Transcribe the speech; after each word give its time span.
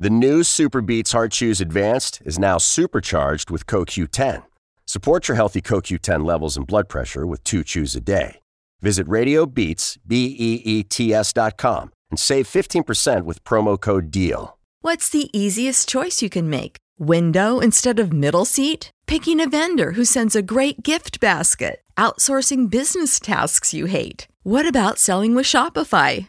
The 0.00 0.10
new 0.10 0.44
Super 0.44 0.80
Beats 0.80 1.10
Heart 1.10 1.32
Chews 1.32 1.60
Advanced 1.60 2.22
is 2.24 2.38
now 2.38 2.56
supercharged 2.56 3.50
with 3.50 3.66
CoQ10. 3.66 4.44
Support 4.86 5.26
your 5.26 5.34
healthy 5.34 5.60
CoQ10 5.60 6.24
levels 6.24 6.56
and 6.56 6.64
blood 6.64 6.88
pressure 6.88 7.26
with 7.26 7.42
two 7.42 7.64
chews 7.64 7.96
a 7.96 8.00
day. 8.00 8.38
Visit 8.80 9.08
RadioBeats, 9.08 9.98
B-E-E-T-S 10.06 11.32
dot 11.32 11.56
com 11.56 11.90
and 12.12 12.18
save 12.18 12.46
15% 12.46 13.24
with 13.24 13.42
promo 13.42 13.78
code 13.78 14.12
DEAL. 14.12 14.56
What's 14.82 15.08
the 15.08 15.36
easiest 15.36 15.88
choice 15.88 16.22
you 16.22 16.30
can 16.30 16.48
make? 16.48 16.76
Window 17.00 17.58
instead 17.58 17.98
of 17.98 18.12
middle 18.12 18.44
seat? 18.44 18.92
Picking 19.08 19.40
a 19.40 19.48
vendor 19.48 19.92
who 19.92 20.04
sends 20.04 20.36
a 20.36 20.42
great 20.42 20.84
gift 20.84 21.18
basket? 21.18 21.82
Outsourcing 21.96 22.70
business 22.70 23.18
tasks 23.18 23.74
you 23.74 23.86
hate? 23.86 24.28
What 24.44 24.64
about 24.64 25.00
selling 25.00 25.34
with 25.34 25.46
Shopify? 25.46 26.28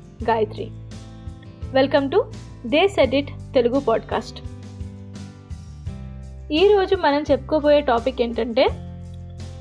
Gayatri. 0.23 0.67
Welcome 1.73 2.11
to 2.11 2.31
the 2.65 2.87
Sedit 2.87 3.29
Telugu 3.53 3.79
podcast. 3.79 4.39
ఈరోజు 6.53 6.95
మనం 6.95 7.23
చెప్పుకోబోయే 7.31 7.81
topic 7.81 8.21
ఏంటంటే 8.21 8.67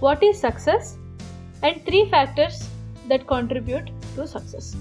what 0.03 0.25
is 0.25 0.37
success 0.37 0.95
and 1.67 1.79
three 1.79 2.05
factors 2.05 2.69
that 3.09 3.25
contribute 3.31 3.87
to 4.17 4.27
success. 4.27 4.77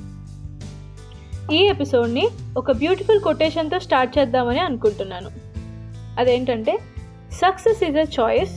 ఈ 1.54 1.58
ఎపిసోడ్ని 1.58 2.28
ఒక 2.58 2.72
beautiful 2.72 3.20
కొటేషన్తో 3.20 3.80
start 3.80 4.18
చేద్దామని 4.18 4.60
అనుకుంటున్నాను. 4.60 5.30
అదేంటంటే 6.20 6.78
success 7.32 7.84
is 7.84 7.98
a 7.98 8.06
choice 8.20 8.52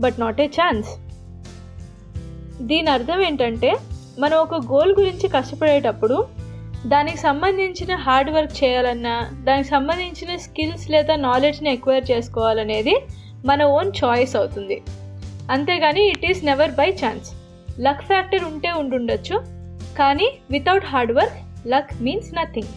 but 0.00 0.20
not 0.20 0.40
a 0.40 0.46
chance. 0.46 0.88
దీని 2.62 2.90
అర్థం 2.90 3.20
ఏంటంటే 3.20 3.76
మనం 4.18 4.38
ఒక 4.38 4.54
గోల్ 4.54 4.96
గురించి 4.98 5.28
కష్టపడేటప్పుడు 5.28 6.43
దానికి 6.86 7.18
సంబంధించిన 7.18 7.94
హార్డ్ 7.94 8.30
వర్క్ 8.30 8.64
చేయాలన్నా 8.64 9.30
దానికి 9.44 9.68
సంబంధించిన 9.68 10.36
స్కిల్స్ 10.36 10.90
లేదా 10.90 11.16
నాలెడ్జ్ని 11.16 11.72
ఎక్వైర్ 11.72 12.10
చేసుకోవాలనేది 12.10 12.94
మన 13.44 13.62
ఓన్ 13.64 13.92
చాయిస్ 14.04 14.36
అవుతుంది. 14.36 14.82
అంతేగాని 15.50 16.08
it 16.08 16.26
is 16.30 16.44
never 16.44 16.70
by 16.70 16.90
chance. 16.90 17.28
Luck 17.80 18.02
factor 18.02 18.44
ఉంటే 18.44 18.72
ఉండుండొచ్చు 18.72 19.36
కానీ 19.98 20.28
without 20.50 20.84
hard 20.84 21.12
work 21.12 21.68
luck 21.68 22.02
means 22.02 22.34
nothing. 22.34 22.72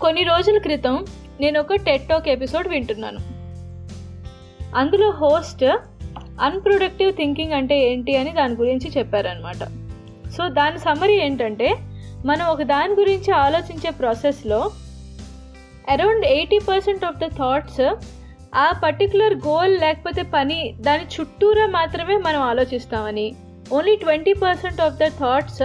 కొన్ని 0.00 0.22
రోజుల 0.22 0.58
క్రితం 0.58 1.06
నేను 1.40 1.60
ఒక 1.60 1.74
టెట్టాక్ 1.74 2.28
ఎపిసోడ్ 2.28 2.68
వింటున్నాను. 2.68 3.20
అందులో 4.76 5.10
హోస్ట్ 5.10 5.64
అన్ప్రొడక్టివ్ 6.40 7.12
థింకింగ్ 7.12 7.52
అంటే 7.52 7.76
ఏంటి 7.90 8.16
అని 8.16 8.32
దాని 8.32 8.54
గురించి 8.54 8.88
చెప్పారనమాట 8.98 9.62
సో 10.36 10.48
దాని 10.48 10.78
సమరీ 10.78 11.14
ఏంటంటే 11.20 11.68
మనం 12.24 12.46
ఒక 12.46 12.62
దాని 12.62 12.92
గురించి 12.94 13.32
ఆలోచించే 13.32 13.90
ప్రాసెస్లో 13.90 14.70
around 15.90 16.24
eighty 16.24 16.58
percent 16.58 17.04
of 17.04 17.16
the 17.16 17.26
thoughts 17.26 17.96
ఆ 18.54 18.72
పర్టికులర్ 18.84 19.34
గోల్ 19.34 19.80
లేకపోతే 19.80 20.22
పని 20.22 20.74
దాని 20.80 21.04
చుట్టూరా 21.04 21.66
మాత్రమే 21.66 22.16
మనం 22.16 22.40
ఆలోచిస్తామని. 22.40 23.34
Only 23.72 23.96
twenty 23.96 24.32
percent 24.32 24.80
of 24.80 24.94
the 24.94 25.08
thoughts 25.08 25.62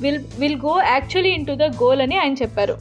will 0.00 0.24
will 0.38 0.56
go 0.56 0.82
actually 0.82 1.30
into 1.46 1.52
the 1.52 1.62
goal 1.62 2.00
అని 2.00 2.18
ఆయన 2.18 2.34
చెప్పారు. 2.34 2.78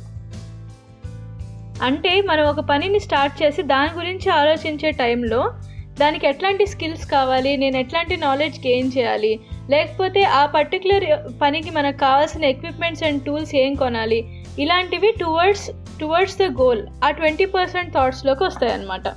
అంటే 1.84 2.22
మనం 2.22 2.46
ఒక 2.46 2.60
పనిని 2.60 3.00
స్టార్ట్ 3.00 3.44
చేసి 3.44 3.62
దాని 3.62 3.92
గురించి 3.94 4.30
ఆలోచించే 4.30 4.92
టైంలో 4.92 5.54
దానికి 6.00 6.28
ఎట్లాంటి 6.28 6.66
స్కిల్స్ 6.66 7.06
కావాలి 7.06 7.58
నేను 7.58 7.78
ఎట్లాంటి 7.78 8.18
నాలెడ్జ్ 8.18 8.68
గెయిన్ 8.68 8.92
చేయాలి 8.98 9.40
లేకపోతే 9.70 10.24
ఆ 10.24 10.46
పర్టికులర్ 10.46 11.06
పనికి 11.42 11.70
మనకు 11.70 11.98
కావాల్సిన 11.98 12.46
ఎక్విప్మెంట్స్ 12.46 13.04
అండ్ 13.04 13.24
టూల్స్ 13.24 13.56
ఏం 13.56 13.74
కొనాలి? 13.76 14.20
ఇలాంటివి 14.60 15.12
టువర్డ్స్ 15.20 15.72
టువర్డ్స్ 16.00 16.38
ద 16.38 16.44
గోల్ 16.44 16.88
ఆ 17.04 17.12
ట్వంటీ 17.12 17.46
పర్సెంట్ 17.46 17.94
థాట్స్లోకి 17.94 18.44
వస్తాయన్నమాట. 18.44 19.08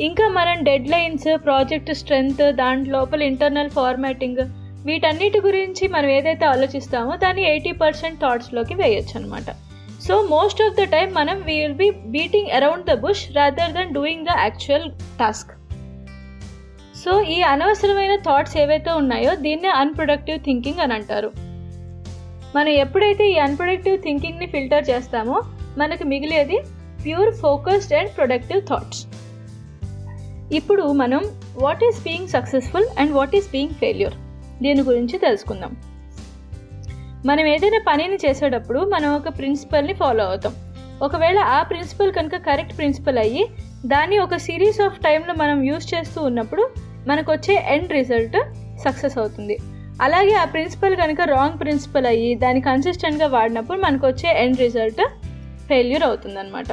ఇంకా 0.00 0.28
మనం 0.28 0.64
డెడ్ 0.64 0.88
లైన్స్ 0.88 1.28
ప్రాజెక్ట్ 1.44 1.94
స్ట్రెంగ్త్ 1.94 2.42
దాని 2.52 2.84
లోపల 2.84 3.22
ఇంటర్నల్ 3.22 3.70
ఫార్మాటింగ్ 3.70 4.42
వీటన్నిటి 4.86 5.40
గురించి 5.40 5.88
మనం 5.88 6.08
ఏదైతే 6.08 6.46
ఆలోచిస్తామో 6.46 7.16
దాన్ని 7.16 7.42
ఎయిటీ 7.42 7.72
పర్సెంట్ 7.72 8.20
థాట్స్లోకి 8.20 8.74
వేయొచ్చు 8.74 9.20
అనమాట 9.20 9.48
so 10.06 10.22
most 10.22 10.62
of 10.62 10.76
the 10.80 10.84
time 10.84 11.14
మనం 11.14 11.42
we 11.42 11.56
will 11.62 11.74
be 11.74 11.90
beating 11.90 12.50
around 12.50 12.86
the 12.86 12.94
bush 12.94 13.24
rather 13.36 13.72
than 13.72 13.94
doing 13.94 14.26
the 14.26 14.28
actual 14.38 14.90
task 15.18 15.52
so 17.04 17.20
ఈ 17.20 17.42
అనవసరమైన 17.42 18.14
థాట్స్ 18.16 18.56
ఏవైతే 18.56 18.90
ఉన్నాయో 18.90 19.34
దీన్నే 19.34 19.68
అన్ప్రొడక్టివ్ 19.68 20.38
థింకింగ్ 20.38 20.80
అని 20.80 20.94
అంటారు. 20.94 21.30
మనం 22.56 22.68
ఎప్పుడైతే 22.68 23.24
ఈ 23.30 23.38
అన్ప్రొడక్టివ్ 23.38 23.98
థింకింగ్ని 23.98 24.46
ఫిల్టర్ 24.46 24.90
చేస్తామో 24.90 25.42
మనకు 25.78 26.04
మిగిలేది 26.04 26.58
pure 27.04 27.34
focused 27.34 27.94
and 27.94 28.10
productive 28.16 28.62
thoughts 28.62 29.02
ఇప్పుడు 30.54 30.92
మనం 30.92 31.22
what 31.62 31.84
is 31.84 32.02
being 32.04 32.28
successful 32.28 32.88
and 32.98 33.12
what 33.12 33.36
is 33.36 33.50
being 33.52 33.74
failure 33.74 34.16
దీని 34.62 34.82
గురించి 34.82 35.18
తెలుసుకుందాం. 35.18 35.76
మనం 37.26 37.46
ఏదైనా 37.46 37.80
పనిని 37.88 38.18
చేసేటప్పుడు 38.26 38.80
మనం 38.80 39.14
ఒక 39.14 39.28
ప్రిన్సిపల్ని 39.38 39.92
ఫాలో 39.92 40.24
అవుతాం. 40.24 40.54
ఒకవేళ 41.02 41.38
ఆ 41.38 41.62
ప్రిన్సిపల్ 41.62 42.12
కనుక 42.12 42.36
కరెక్ట్ 42.36 42.76
ప్రిన్సిపల్ 42.78 43.18
అయ్యి 43.18 43.46
దాన్ని 43.86 44.18
ఒక 44.18 44.36
సిరీస్ 44.36 44.80
ఆఫ్ 44.80 45.00
టైంలో 45.00 45.34
మనం 45.34 45.58
యూస్ 45.62 45.94
చేస్తూ 45.94 46.22
ఉన్నప్పుడు 46.22 46.62
మనకు 47.06 47.32
వచ్చే 47.32 47.54
ఎండ్ 47.68 47.92
రిజల్ట్ 47.92 48.38
సక్సెస్ 48.84 49.18
అవుతుంది. 49.18 49.56
అలాగే 50.02 50.32
ఆ 50.34 50.44
ప్రిన్సిపల్ 50.44 50.96
కనుక 50.96 51.20
రాంగ్ 51.20 51.60
ప్రిన్సిపల్ 51.60 52.06
అయ్యి 52.06 52.34
దాన్ని 52.34 52.60
కన్సిస్టెంట్గా 52.60 53.26
వాడినప్పుడు 53.26 53.78
మనకు 53.80 54.06
వచ్చే 54.06 54.30
ఎండ్ 54.44 54.58
రిజల్ట్ 54.58 55.02
ఫెయిల్యూర్ 55.68 56.02
అవుతుంది 56.02 56.38
అనమాట 56.38 56.72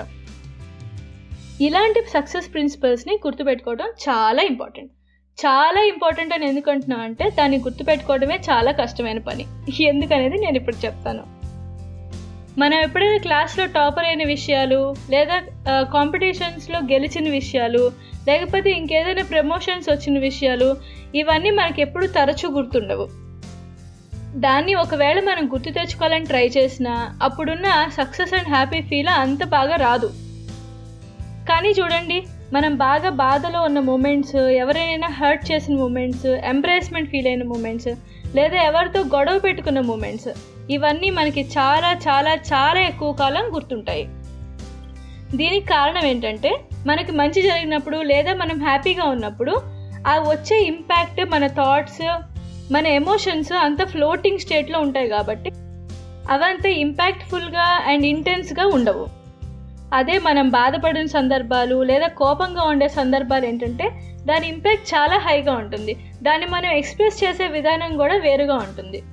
ఇలాంటి 1.62 2.01
సక్సెస్ 2.13 2.53
ప్రిన్సిపల్స్ని 2.53 3.13
గుర్తుపెట్టుకోవడం 3.25 3.85
చాలా 3.85 4.41
ఇంపార్టెంట్ 4.41 4.91
చాలా 5.39 5.81
ఇంపార్టెంట్ 5.88 6.33
అని 6.33 6.45
ఎందుకంటున్నా 6.47 6.97
అంటే 6.97 7.30
దాన్ని 7.30 7.57
గుర్తుపెట్టుకోవడమే 7.57 8.35
చాలా 8.50 8.71
కష్టమైన 8.71 9.19
పని. 9.19 9.45
ఎందుకనేది 9.81 10.38
నేను 10.38 10.57
ఇప్పుడు 10.57 10.85
చెప్తాను. 10.85 11.24
మనం 12.59 12.77
ఎప్పుడైనా 12.80 13.18
క్లాస్లో 13.18 13.65
టాపర్ 13.65 14.06
అయిన 14.06 14.24
విషయాలు 14.27 14.94
లేదా 15.09 15.38
కాంపిటీషన్స్లో 15.94 16.80
గెలిచిన 16.91 17.30
విషయాలు 17.30 17.91
లేకపోతే 18.28 18.70
ఇంకేదైనా 18.72 19.24
ప్రమోషన్స్ 19.24 19.90
వచ్చిన 19.90 20.20
విషయాలు 20.20 20.78
ఇవన్నీ 21.16 21.52
మనకి 21.52 21.81
ఎప్పుడు 21.81 22.08
తరచూ 22.08 22.50
గుర్తుండవు. 22.50 23.06
దాన్ని 24.36 24.75
ఒకవేళ 24.75 25.20
మనం 25.20 25.46
గుర్తు 25.54 25.70
తెచ్చుకోవాలని 25.70 26.25
ట్రై 26.25 26.48
చేసినా 26.48 27.18
అప్పుడున్న 27.24 27.68
సక్సెస్ 27.98 28.34
అండ్ 28.34 28.48
హ్యాపీ 28.48 28.81
ఫీల్ 28.81 29.08
అంత 29.08 29.44
బాగా 29.44 29.75
రాదు. 29.75 30.08
కానీ 31.50 31.70
చూడండి 31.70 32.24
మనం 32.54 32.75
బాగా 32.78 33.10
బాధలో 33.10 33.62
ఉన్న 33.62 33.80
మూమెంట్స్ 33.80 34.36
ఎవరైనా 34.36 35.08
హర్ట్ 35.08 35.52
చేసిన 35.52 35.76
మూమెంట్స్ 35.76 36.26
ఎంబ్రేస్మెంట్ 36.26 37.10
ఫీల్ 37.10 37.28
అయిన 37.28 37.44
మూమెంట్స్ 37.44 37.90
లేదా 38.36 38.58
ఎవరితో 38.62 39.00
గొడవ 39.00 39.40
పెట్టుకున్న 39.40 39.80
మూమెంట్స్ 39.80 40.30
ఇవన్నీ 40.72 41.10
మనకి 41.10 41.42
చాలా 41.42 41.94
చాలా 41.94 42.34
చాలా 42.36 42.81
ఎక్కువ 42.81 43.14
కాలం 43.14 43.56
గుర్తుంటాయి. 43.56 44.06
దీనికి 45.38 45.66
కారణం 45.66 46.06
ఏంటంటే 46.06 46.52
మనకి 46.88 47.12
మంచి 47.12 47.41
జరిగినప్పుడు 47.41 47.97
లేదా 47.97 48.33
మనం 48.33 48.59
హ్యాపీగా 48.59 49.03
ఉన్నప్పుడు 49.03 49.62
ఆ 50.07 50.15
వచ్చే 50.19 50.62
ఇంపాక్ట్ 50.62 51.30
మన 51.30 51.47
థాట్స్ 51.47 52.01
మన 52.71 52.88
ఎమోషన్స్ 52.88 53.53
అంత 53.53 53.83
ఫ్లోటింగ్ 53.83 54.39
స్టేట్లో 54.39 54.80
ఉంటాయి 54.80 55.09
కాబట్టి 55.09 55.51
అవంత 56.30 56.65
ఇంపాక్ట్ఫుల్గా 56.65 57.62
అండ్ 57.62 58.06
ఇంటెన్స్గా 58.06 58.68
ఉండవు. 58.68 59.07
అదే 59.94 60.19
మనం 60.19 60.50
బాధపడిన 60.50 61.06
సందర్భాలు 61.06 61.83
లేదా 61.83 62.07
కోపంగా 62.07 62.63
ఉండే 62.63 62.88
సందర్భాలు 62.89 63.45
ఏంటంటే 63.45 63.89
దాని 64.25 64.47
ఇంపాక్ట్ 64.47 64.94
చాలా 64.94 65.18
హైగా 65.18 65.53
ఉంటుంది. 65.53 65.94
దాన్ని 66.21 66.47
మనం 66.47 66.69
ఎక్స్ప్రెస్ 66.71 67.24
చేసే 67.24 67.47
విధానం 67.47 67.97
కూడా 67.97 68.15
వేరుగా 68.18 68.56
ఉంటుంది. 68.56 69.03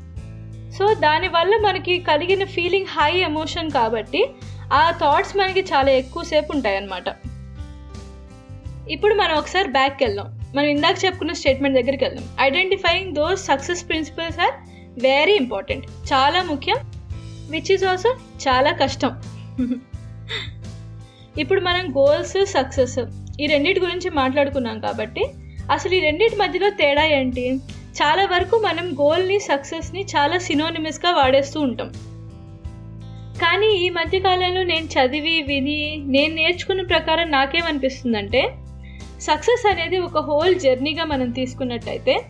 సో 0.78 0.94
దానివల్ల 0.94 1.56
మనకి 1.56 1.99
కలిగిన 1.99 2.44
ఫీలింగ్ 2.44 2.87
హై 2.87 3.17
ఎమోషన్ 3.17 3.70
కాబట్టి 3.70 4.31
ఆ 4.72 4.90
థాట్స్ 4.90 5.37
మనకి 5.37 5.61
చాలా 5.61 5.90
ఎక్కువసేపు 5.90 6.52
ఉంటాయన్నమాట. 6.52 7.08
ఇప్పుడు 8.91 9.15
మనం 9.15 9.35
ఒకసారి 9.37 9.69
బ్యాక్కి 9.69 10.05
వెళ్దాం. 10.05 10.27
మనం 10.55 10.69
ఇందాక 10.69 11.05
చెప్పుకున్న 11.05 11.33
స్టేట్మెంట్ 11.33 11.77
దగ్గరికి 11.77 12.05
వెళ్దాం. 12.05 12.25
Identifying 12.41 13.15
those 13.15 13.45
success 13.45 13.89
principles 13.89 14.41
are 14.41 14.55
very 15.03 15.33
important 15.33 15.87
చాలా 16.13 16.43
ముఖ్యం 16.43 16.77
విచ్ 17.51 17.73
ఈజ్ 17.73 17.85
ఆల్సో 17.85 18.17
చాలా 18.49 18.73
కష్టం. 18.73 19.13
ఇప్పుడు 21.39 21.61
మనం 21.61 21.97
గోల్స్ 21.97 22.47
సక్సెస్ 22.47 22.99
ఈ 23.41 23.47
రెండింటి 23.47 23.81
గురించి 23.81 24.11
మాట్లాడుకున్నాం 24.11 24.81
కాబట్టి 24.81 25.25
అసలు 25.73 25.95
ఈ 25.95 26.01
రెండింటి 26.01 26.37
మధ్యలో 26.37 26.71
తేడా 26.71 27.05
ఏంటి? 27.05 27.45
చాలా 28.01 28.25
వరకు 28.25 28.57
మనం 28.57 28.93
గోల్ని 29.01 29.39
సక్సెస్ని 29.41 30.07
చాలా 30.17 30.39
సినోనిమస్గా 30.39 31.13
వాడేస్తూ 31.13 31.61
ఉంటాం. 31.61 31.93
కానీ 33.43 33.67
ఈ 33.67 33.89
మధ్య 33.89 34.19
కాలంలో 34.19 34.63
నేను 34.63 34.87
చదివి 34.87 35.43
విని 35.43 36.03
నేను 36.07 36.35
నేర్చుకున్న 36.35 36.83
ప్రకారం 36.83 37.31
నాకేమనిపిస్తుందంటే 37.31 38.43
సక్సెస్ 39.20 39.67
అనేది 39.70 39.99
ఒక 39.99 40.19
హోల్ 40.19 40.61
జర్నీగా 40.61 41.05
మనం 41.05 41.31
తీసుకున్నట్టయితే 41.31 42.26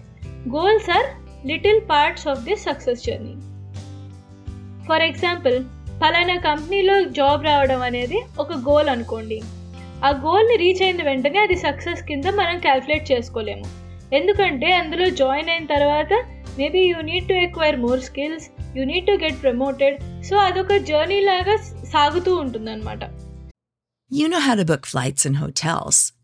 goals 0.49 0.91
are 0.91 1.09
little 1.47 1.81
parts 1.91 2.29
of 2.29 2.41
this 2.41 2.63
success 2.63 3.05
journey. 3.05 3.35
For 4.89 5.03
example 5.03 5.65
ఫలానా 6.01 6.37
కంపెనీలో 6.37 7.05
జాబ్ 7.05 7.45
రావడం 7.45 7.83
అనేది 7.83 8.23
ఒక 8.39 8.53
గోల్ 8.53 8.89
అనుకోండి. 8.89 9.43
ఆ 10.05 10.11
గోల్ని 10.11 10.57
రీచ్ 10.57 10.83
అయిన 10.83 11.03
వెంటనే 11.03 11.39
అది 11.39 11.57
సక్సెస్ 11.57 12.03
కింద 12.03 12.25
మనం 12.25 12.59
క్యాల్కులేట్ 12.59 13.13
చేసుకోలేము. 13.13 13.65
ఎందుకంటే 14.15 14.73
అందులో 14.73 15.11
జాయిన్ 15.11 15.49
అయిన 15.49 15.67
తర్వాత 15.67 16.13
maybe 16.59 16.79
you 16.79 17.01
need 17.01 17.29
to 17.29 17.33
acquire 17.33 17.77
more 17.77 18.01
skills 18.01 18.51
you 18.77 18.85
need 18.85 19.07
to 19.07 19.13
get 19.13 19.43
promoted. 19.43 20.25
So 20.25 20.37
అదొక 20.37 20.77
జర్నీ 20.77 21.21
లాగా 21.21 21.57
సాగుతూ 21.85 22.37
ఉంటుందన్నమాట. 22.37 23.01
You 24.13 24.29
know 24.29 24.41
how 24.47 24.55
to 24.61 24.65
book 24.71 24.85
flights 24.95 25.23
and 25.29 25.37
hotels. 25.43 25.97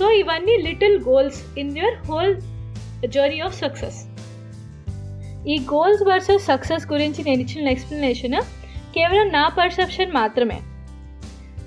so 0.00 0.06
ఇవన్నీ 0.20 0.54
little 0.66 0.96
goals 1.04 1.38
in 1.58 1.72
your 1.78 1.96
whole 2.06 2.34
journey 3.14 3.40
of 3.40 3.56
success 3.62 3.98
ఈ 5.46 5.54
goals 5.72 6.02
versus 6.08 6.46
success 6.46 6.84
గురించి 6.92 7.20
నేను 7.22 7.40
ఇచ్చిన 7.40 7.68
explanation 7.68 8.36
కేవలం 8.94 9.28
నా 9.28 9.42
పర్సెప్షన్ 9.58 10.10
మాత్రమే. 10.12 10.58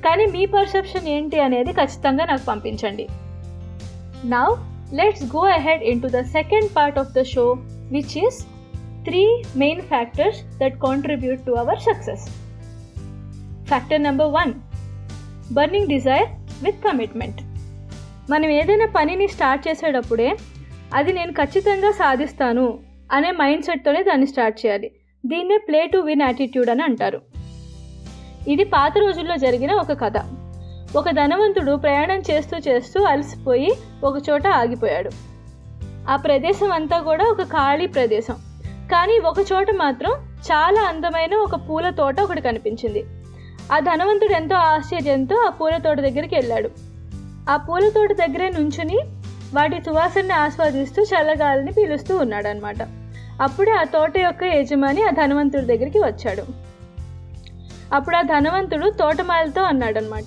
కానీ 0.06 0.26
మీ 0.26 0.44
పర్సెప్షన్ 0.56 1.08
ఏంటి 1.16 1.40
అనేది 1.40 1.72
ఖచ్చితంగా 1.74 2.26
నాకు 2.26 2.46
పంపించండి. 2.52 3.06
Now 4.34 4.48
let's 4.94 5.24
go 5.36 5.44
ahead 5.58 5.86
into 6.02 6.12
the 6.18 6.22
second 6.38 6.70
part 6.78 7.00
of 7.04 7.14
the 7.20 7.24
show 7.36 7.46
which 7.96 8.18
is 8.26 8.40
three 9.08 9.24
main 9.64 9.82
factors 9.94 10.42
that 10.58 10.78
contribute 10.88 11.42
to 11.46 11.52
our 11.64 11.82
success 11.90 12.26
factor 13.68 14.06
number 14.10 14.32
one 14.40 14.54
burning 15.52 15.92
desire 15.96 16.30
with 16.64 16.82
commitment 16.90 17.43
మనం 18.30 18.46
ఏదైనా 18.46 18.88
పనిని 18.96 19.28
స్టార్ట్ 19.28 19.68
చేసేటప్పుడే 19.68 20.36
అది 20.94 21.14
నేను 21.14 21.32
ఖచ్చితంగా 21.32 21.92
సాధిస్తాను 21.92 22.80
అనే 23.12 23.32
మైండ్ 23.32 23.66
సెట్తోనే 23.66 24.04
దాన్ని 24.04 24.28
స్టార్ట్ 24.28 24.66
చేయాలి. 24.66 24.92
దీన్నే 25.26 25.58
ప్లే 25.58 25.88
టు 25.88 25.98
విన్ 25.98 26.22
యాటిట్యూడ్ 26.22 26.70
అని 26.70 26.84
అంటారు. 26.84 27.22
ఇది 28.48 28.64
పాత 28.64 28.98
రోజుల్లో 28.98 29.36
జరిగిన 29.36 29.72
ఒక 29.72 29.92
కథ. 29.92 30.14
ఒక 30.98 31.10
ధనవంతుడు 31.10 31.76
ప్రయాణం 31.76 32.22
చేస్తూ 32.32 32.58
చేస్తూ 32.58 33.04
అలసిపోయి 33.04 33.72
ఒక 34.04 34.30
చోట 34.30 34.48
ఆగిపోయాడు. 34.48 35.10
ఆ 36.10 36.16
ప్రదేశం 36.16 36.72
అంతా 36.72 37.00
కూడా 37.00 37.26
ఒక 37.26 37.42
ఖాళీ 37.42 37.88
ప్రదేశం. 37.88 38.36
కానీ 38.92 39.20
ఒక 39.20 39.36
చోట 39.54 39.72
మాత్రం 39.72 40.12
చాలా 40.36 40.82
అందమైన 40.82 41.36
ఒక 41.36 41.56
పూల 41.56 41.90
తోట 41.90 42.20
ఒకటి 42.20 42.42
కనిపించింది. 42.42 43.04
ఆ 43.74 43.80
ధనవంతుడు 43.80 44.34
ఎంతో 44.34 44.56
ఆశ్చర్యంతో 44.56 45.36
ఆ 45.36 45.50
పూల 45.50 45.78
తోట 45.78 45.98
దగ్గరికి 45.98 46.36
వెళ్ళాడు. 46.36 46.93
ఆ 47.50 47.58
పూల 47.58 47.90
తోట 47.90 48.14
దగ్గరే 48.14 48.50
నుంచుని 48.50 49.00
వాటి 49.54 49.82
సువాసనని 49.86 50.34
ఆస్వాదిస్తూ 50.34 51.04
చల్లగాలిని 51.04 51.72
పీలుస్తూ 51.72 52.18
ఉన్నాడనమాట 52.18 52.82
అప్పుడు 53.42 53.44
అప్పుడే 53.44 53.72
ఆ 53.72 53.84
తోట 53.84 54.18
యొక్క 54.18 54.44
యజమాని 54.44 55.04
ఆ 55.04 55.10
ధనవంతుడి 55.10 55.66
దగ్గరికి 55.66 56.00
వచ్చాడు. 56.00 56.44
అప్పుడు 57.94 58.16
ఆ 58.16 58.22
ధనవంతుడు 58.22 58.90
తోటమాలతో 58.90 59.62
అన్నాడనమాట 59.62 60.26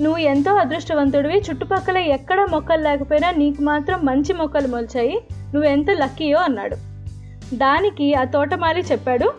నువ్వు 0.00 0.18
ఎంతో 0.18 0.54
అదృష్టవంతుడివి. 0.54 1.38
చుట్టుపక్కల 1.38 1.96
ఎక్కడ 1.96 2.46
మొక్కలు 2.50 2.82
లేకపోయినా 2.82 3.30
నీకు 3.30 3.62
మాత్రం 3.62 4.06
మంచి 4.06 4.32
మొక్కలు 4.32 4.68
మొలిచాయి. 4.68 5.20
నువ్వు 5.32 5.64
ఎంత 5.64 5.90
లక్కీయో 5.90 6.38
అన్నాడు. 6.38 6.76
దానికి 7.56 8.14
ఆ 8.14 8.24
తోటమాలి 8.24 8.80
చెప్పాడు. 8.80 9.34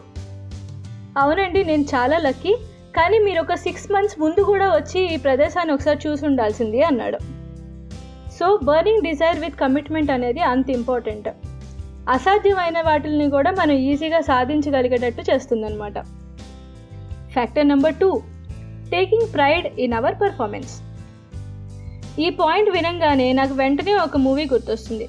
అవునండి 1.18 1.64
నేను 1.64 1.84
చాలా 1.84 2.18
లక్కీ. 2.18 2.58
కానీ 2.98 3.18
మీరు 3.26 3.40
ఒక 3.46 3.56
సిక్స్ 3.64 3.90
మంత్స్ 3.94 4.16
ముందు 4.22 4.42
కూడా 4.52 4.68
వచ్చి 4.76 5.00
ఈ 5.14 5.18
ప్రదేశాన్ని 5.26 5.74
ఒకసారి 5.74 6.00
చూసి 6.06 6.24
ఉండాల్సింది 6.30 6.80
అన్నాడు. 6.90 7.20
So 8.38 8.48
burning 8.70 9.06
desire 9.08 9.42
with 9.44 9.60
commitment 9.64 10.12
అనేది 10.16 10.42
అంత 10.52 10.68
ఇంపార్టెంట్ 10.70 11.28
అసాధ్యమైన 12.16 12.82
వాటిని 12.88 13.28
కూడా 13.36 13.52
మనం 13.60 13.76
ఈజీగా 13.90 14.20
సాధించగలిగేటట్టు 14.30 15.24
చేస్తుందన్నమాట. 15.30 15.98
Factor 17.34 17.70
number 17.72 17.98
two 18.02 18.10
taking 18.94 19.30
pride 19.36 19.68
in 19.86 19.96
our 20.00 20.18
performance 20.22 20.74
ఈ 22.26 22.30
పాయింట్ 22.42 22.70
వినంగానే 22.76 23.30
నాకు 23.40 23.54
వెంటనే 23.54 23.96
ఒక 24.06 24.18
మూవీ 24.26 24.46
గుర్తొస్తుంది. 24.54 25.08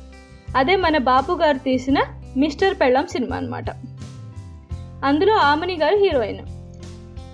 అదే 0.57 0.77
మన 0.77 0.97
బాపు 1.11 1.33
గారు 1.43 1.61
తీసిన 1.69 1.99
మిస్టర్ 2.37 2.75
పెళ్ళం 2.81 3.07
సినిమా 3.15 3.37
అనమాట 3.37 3.71
అందులో 5.05 5.35
ఆమని 5.51 5.77
గారు 5.83 5.97
హీరోయిన్. 6.05 6.43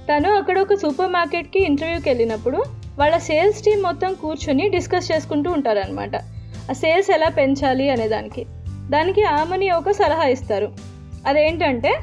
తను 0.09 0.31
అక్కడ 0.33 0.59
ఒక 0.59 0.75
సూపర్ 0.75 1.11
మార్కెట్కి 1.11 1.61
ఇంటర్వ్యూకి 1.65 2.09
వెళ్ళినప్పుడు 2.09 2.65
వాళ్ళ 2.99 3.17
సేల్స్ 3.17 3.63
టీం 3.63 3.83
మొత్తం 3.83 4.15
కూర్చొని 4.15 4.69
డిస్కస్ 4.69 5.13
చేసుకుంటూ 5.13 5.51
ఉంటారనమాట 5.51 6.17
ఆ 6.71 6.73
సేల్స్ 6.73 7.11
ఎలా 7.11 7.29
పెంచాలి 7.29 7.91
అనే 7.91 8.09
దానికి. 8.09 8.47
దానికి 8.91 9.25
ఆమెని 9.25 9.71
ఒక 9.71 9.91
సలహా 9.91 10.27
ఇస్తారు. 10.27 10.73
అదేంటంటే 11.27 11.95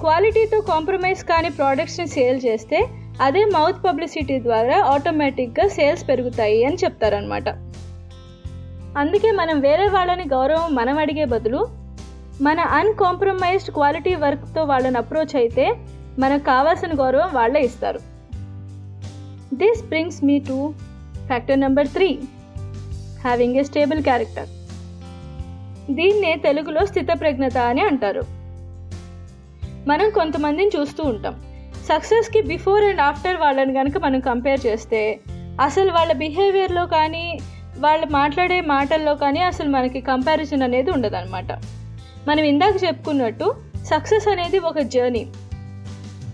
క్వాలిటీతో 0.00 0.60
కాంప్రమైజ్ 0.60 1.24
కాని 1.24 1.50
ప్రోడక్ట్స్ని 1.50 2.06
సేల్ 2.06 2.40
చేస్తే 2.46 2.86
అదే 3.20 3.44
మౌత్ 3.44 3.84
పబ్లిసిటీ 3.84 4.42
ద్వారా 4.42 4.82
ఆటోమేటిక్గా 4.84 5.68
సేల్స్ 5.68 6.08
పెరుగుతాయి 6.08 6.64
అని 6.64 6.76
చెప్తారనమాట 6.84 7.48
అందుకే 8.98 9.30
మనం 9.30 9.60
వేరే 9.60 9.88
వాళ్ళని 9.88 10.24
గౌరవం 10.32 10.74
మనం 10.74 10.98
అడిగే 10.98 11.24
బదులు 11.24 11.68
మన 12.40 12.60
అన్కాంప్రమైజ్డ్ 12.60 13.70
క్వాలిటీ 13.70 14.14
వర్క్తో 14.14 14.64
వాళ్ళని 14.64 14.98
అప్రోచ్ 14.98 15.36
అయితే 15.36 15.74
మనకు 16.18 16.44
కావాల్సిన 16.44 16.92
గౌరవం 16.92 17.32
వాళ్ళే 17.32 17.60
ఇస్తారు. 17.60 18.00
This 19.54 19.82
brings 19.82 20.24
me 20.24 20.38
to 20.38 20.74
factor 21.26 21.60
number 21.60 21.88
three 21.88 22.18
having 23.20 23.56
a 23.56 23.62
stable 23.62 24.02
character 24.02 24.48
దీన్నే 25.90 26.36
తెలుగులో 26.36 26.86
స్థితప్రజ్ఞత 26.86 27.58
అని 27.58 27.80
అంటారు. 27.80 28.22
మనం 29.88 30.10
కొంతమందిని 30.10 30.70
చూస్తూ 30.80 31.04
ఉంటాం. 31.04 31.42
సక్సెస్కి 31.88 32.42
బిఫోర్ 32.42 32.84
అండ్ 32.84 33.00
ఆఫ్టర్ 33.00 33.36
వాళ్ళని 33.36 33.74
కనుక 33.74 33.98
మనం 33.98 34.20
కంపేర్ 34.20 34.66
చేస్తే 34.66 35.20
అసలు 35.60 35.92
వాళ్ళ 35.92 36.12
బిహేవియర్లో 36.12 36.86
కానీ 36.86 37.38
వాళ్ళు 37.78 38.06
మాట్లాడే 38.06 38.60
మాటల్లో 38.60 39.14
కానీ 39.14 39.40
అసలు 39.40 39.68
మనకి 39.68 40.00
కంపారిజన్ 40.00 40.62
అనేది 40.62 40.90
ఉండదన్నమాట. 40.90 41.52
మనం 42.28 42.44
ఇందాక 42.44 42.84
చెప్పుకున్నట్టు 42.84 43.54
సక్సెస్ 43.84 44.28
అనేది 44.28 44.58
ఒక 44.58 44.78
జర్నీ 44.78 45.26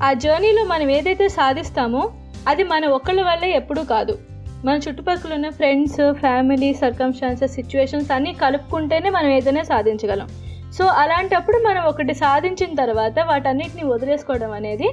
ఆ 0.03 0.13
జర్నీలో 0.13 0.65
మనం 0.65 0.91
ఏదైతే 0.91 1.29
సాధిస్తామో 1.29 2.13
అది 2.49 2.65
మన 2.65 2.87
ఒక్కళ్ళ 2.87 3.23
వల్లే 3.23 3.53
ఎప్పుడూ 3.53 3.83
కాదు. 3.83 4.19
మన 4.65 4.81
చుట్టుపక్కల 4.89 5.35
ఉన్న 5.35 5.49
ఫ్రెండ్స్ 5.49 6.13
ఫ్యామిలీ 6.13 6.75
సర్కమ్స్టాన్సెస్ 6.75 7.53
సిచ్యువేషన్స్ 7.53 8.13
అన్నీ 8.13 8.33
కలుపుకుంటేనే 8.33 9.11
మనం 9.11 9.31
ఏదైనా 9.31 9.63
సాధించగలం. 9.63 10.29
సో 10.73 10.85
అలాంటప్పుడు 10.85 11.57
మనం 11.57 11.85
ఒకటి 11.85 12.15
సాధించిన 12.15 12.75
తర్వాత 12.75 13.21
వాటన్నిటిని 13.21 13.85
వదిలేసుకోవడం 13.85 14.53
అనేది 14.53 14.89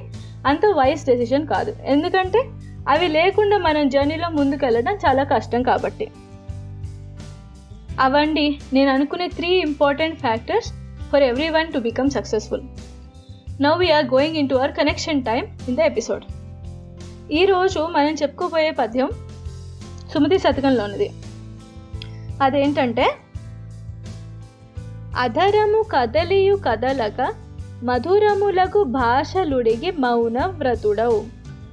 అంత 0.46 0.66
వైస్ 0.66 1.06
డెసిషన్ 1.06 1.46
కాదు. 1.46 1.76
ఎందుకంటే 1.84 2.44
అవి 2.88 3.08
లేకుండా 3.08 3.58
మనం 3.58 3.88
జర్నీలో 3.88 4.28
ముందుకెళ్ళడం 4.28 4.94
చాలా 4.94 5.24
కష్టం 5.24 5.62
కాబట్టి. 5.62 6.10
అవండి 8.00 8.58
నేను 8.72 8.90
అనుకునే 8.90 9.28
three 9.28 9.48
important 9.48 10.18
factors 10.18 10.72
for 11.12 11.22
everyone 11.48 11.72
to 11.72 11.78
become 11.78 12.10
successful 12.10 12.62
now 13.62 13.78
we are 13.78 14.04
going 14.04 14.36
into 14.48 14.54
our 14.54 14.72
connection 14.72 15.22
time 15.24 15.46
in 15.68 15.76
the 15.76 15.80
episode 15.80 16.24
ఈరోజు 17.32 17.80
మనం 17.80 18.14
చెప్పుకోబోయే 18.14 18.70
పద్యం 18.70 19.10
సుమతి 20.14 20.38
శతకంలోనిది. 20.38 21.10
అదేంటంటే 22.42 23.06
అధరము 25.18 25.82
కదలియు 25.82 26.56
కదలక 26.56 27.34
మధురములకు 27.84 28.84
భాషలుడిగి 28.84 29.90
మౌన 29.90 30.38
వ్రతుడవు. 30.46 31.24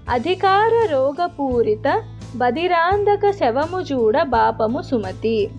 అధికార 0.09 0.87
రోగపూరిత 0.91 2.03
బదిరాంధక 2.35 3.31
శవము 3.31 3.81
చూడ 3.81 4.21
బాపము 4.21 4.81
సుమతి. 4.81 5.49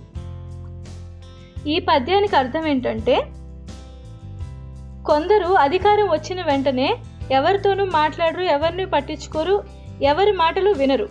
ఈ 1.67 1.79
పద్యానికి 1.79 2.37
అర్థం 2.37 2.67
ఏంటంటే 2.67 3.17
కొందరు 5.07 5.49
అధికారం 5.55 6.09
వచ్చిన 6.11 6.43
వెంటనే 6.43 6.97
ఎవరితోనూ 7.31 7.85
మాట్లాడరు 7.85 8.43
ఎవరిని 8.43 8.87
పట్టించుకోరు 8.87 9.65
ఎవరి 10.03 10.33
మాటలు 10.33 10.71
వినరు. 10.71 11.09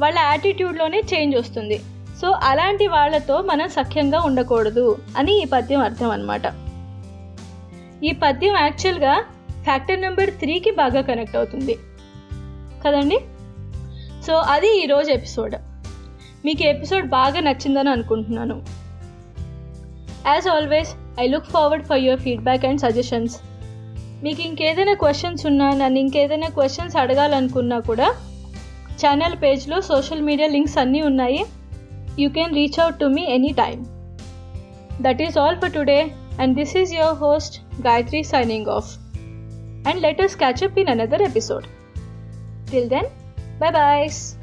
వాళ్ళ 0.00 0.18
యాటిట్యూడ్లోనే 0.18 1.02
చేంజ్ 1.12 1.36
వస్తుంది. 1.36 1.78
సో 2.20 2.30
అలాంటి 2.30 2.86
వాళ్ళతో 2.86 3.40
మనం 3.40 3.68
సఖ్యంగా 3.68 4.20
ఉండకూడదు 4.20 4.98
అని 5.16 5.42
ఈ 5.42 5.44
పద్యం 5.44 5.80
అర్థం 5.80 6.10
అనమాట 6.10 6.42
ఈ 8.04 8.12
పద్యం 8.12 8.56
యాక్చువల్గా 8.56 9.24
ఫ్యాక్టర్ 9.62 10.00
నెంబర్ 10.00 10.30
త్రీకి 10.30 10.70
బాగా 10.70 11.00
కనెక్ట్ 11.00 11.36
అవుతుంది. 11.36 11.74
కదండి? 12.86 13.18
సో 14.26 14.34
అది 14.34 14.82
ఈరోజు 14.82 15.10
ఎపిసోడ్ 15.10 15.54
మీకు 16.44 16.62
ఎపిసోడ్ 16.62 17.06
బాగా 17.06 17.40
నచ్చిందని 17.40 17.90
అనుకుంటున్నాను. 17.90 18.62
As 20.26 20.48
always 20.48 20.92
I 21.18 21.26
look 21.28 21.50
forward 21.50 21.86
for 21.86 21.98
your 21.98 22.20
feedback 22.20 22.64
and 22.64 22.80
suggestions 22.80 23.36
మీకు 24.22 24.42
ఇంకేదైనా 24.42 24.94
క్వశ్చన్స్ 24.94 25.46
ఉన్నా 25.46 25.70
నన్ను 25.70 25.98
ఇంకేదైనా 25.98 26.48
క్వశ్చన్స్ 26.48 26.96
అడగాలనుకున్నా 26.96 27.78
కూడా 27.80 28.08
ఛానల్ 29.02 29.36
పేజ్లో 29.42 29.80
సోషల్ 29.80 30.22
మీడియా 30.22 30.48
లింక్స్ 30.48 30.78
అన్నీ 30.78 31.02
ఉన్నాయి 31.02 31.42
you 32.18 32.30
can 32.30 32.54
reach 32.54 32.80
out 32.80 32.98
to 32.98 33.04
me 33.06 33.24
any 33.26 33.52
time 33.52 33.84
that 35.02 35.22
is 35.22 35.38
all 35.38 35.56
for 35.56 35.72
today 35.72 36.00
and 36.38 36.54
this 36.54 36.76
is 36.76 36.94
your 36.94 37.16
host 37.16 37.56
Gayatri 37.80 38.22
signing 38.24 38.68
off 38.68 38.90
and 39.88 40.02
let 40.02 40.20
us 40.20 40.34
catch 40.34 40.62
up 40.62 40.76
in 40.76 40.88
another 40.88 41.22
episode. 41.22 41.66
Till 42.66 42.88
then, 42.88 43.04
bye 43.60 43.70
bye. 43.70 44.39